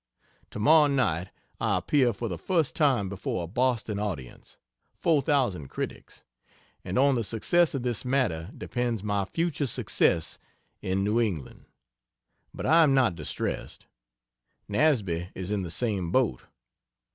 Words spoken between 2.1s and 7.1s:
for the first time before a Boston audience 4,000 critics and